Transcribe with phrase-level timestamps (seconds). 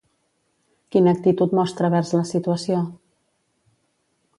[0.95, 2.83] Quina actitud mostra vers la situació?